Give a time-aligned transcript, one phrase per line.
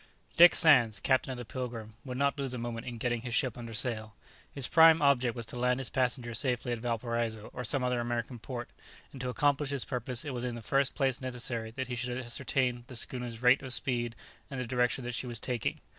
[0.35, 3.55] Dick Sands, captain of the "Pilgrim," would not lose a moment in getting his ship
[3.55, 4.15] under sail.
[4.51, 8.39] His prime object was to land his passengers safely at Valparaiso or some other American
[8.39, 8.71] port,
[9.11, 12.17] and to accomplish his purpose it was in the first place necessary that he should
[12.17, 14.15] ascertain the schooner's rate of speed
[14.49, 15.79] and the direction that she was taking.